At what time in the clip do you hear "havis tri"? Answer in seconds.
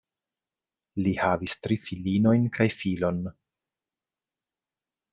1.25-1.77